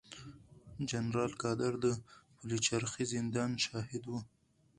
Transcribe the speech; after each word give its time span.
جنرال 0.89 1.31
قادر 1.41 1.73
د 1.83 1.85
پلچرخي 2.37 3.05
زندان 3.13 3.51
شاهد 3.65 4.03
و. 4.07 4.11